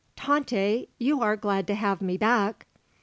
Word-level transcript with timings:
"Tante 0.15 0.89
you 0.97 1.21
are 1.21 1.35
glad 1.37 1.67
to 1.67 1.75
have 1.75 2.01
me 2.01 2.17
back?" 2.17 2.65